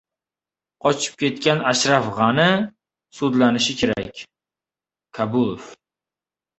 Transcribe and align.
Qochib 0.85 1.19
ketgan 1.23 1.61
Ashraf 1.73 2.09
G‘ani 2.17 2.47
sudlanishi 3.21 3.79
kerak— 3.85 4.27
Kabulov 5.21 5.73